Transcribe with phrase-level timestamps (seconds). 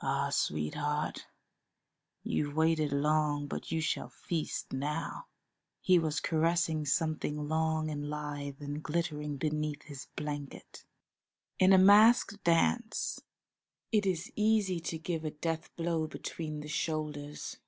[0.00, 1.26] Ah, sweetheart,
[2.22, 5.26] you've waited long, but you shall feast now!"
[5.82, 10.86] He was caressing something long and lithe and glittering beneath his blanket.
[11.58, 13.20] In a masked dance
[13.92, 17.58] it is easy to give a death blow between the shoulders.